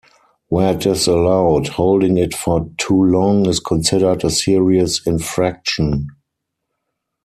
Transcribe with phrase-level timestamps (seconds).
[0.47, 6.07] Where it is allowed, holding it for too long is considered a serious infraction.